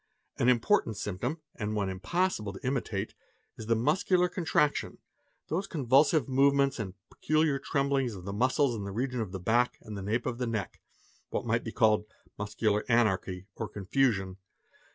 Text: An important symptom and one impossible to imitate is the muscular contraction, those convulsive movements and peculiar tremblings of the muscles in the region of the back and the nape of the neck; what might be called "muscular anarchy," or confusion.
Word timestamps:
An 0.39 0.49
important 0.49 0.97
symptom 0.97 1.41
and 1.53 1.75
one 1.75 1.87
impossible 1.87 2.53
to 2.53 2.65
imitate 2.65 3.13
is 3.55 3.67
the 3.67 3.75
muscular 3.75 4.27
contraction, 4.27 4.97
those 5.47 5.67
convulsive 5.67 6.27
movements 6.27 6.79
and 6.79 6.95
peculiar 7.11 7.59
tremblings 7.59 8.15
of 8.15 8.25
the 8.25 8.33
muscles 8.33 8.75
in 8.75 8.83
the 8.83 8.91
region 8.91 9.21
of 9.21 9.31
the 9.31 9.39
back 9.39 9.77
and 9.79 9.95
the 9.95 10.01
nape 10.01 10.25
of 10.25 10.39
the 10.39 10.47
neck; 10.47 10.81
what 11.29 11.45
might 11.45 11.63
be 11.63 11.71
called 11.71 12.07
"muscular 12.35 12.83
anarchy," 12.89 13.45
or 13.53 13.69
confusion. 13.69 14.37